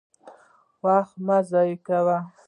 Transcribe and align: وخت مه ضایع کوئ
وخت 0.85 1.15
مه 1.25 1.37
ضایع 1.51 1.77
کوئ 1.87 2.17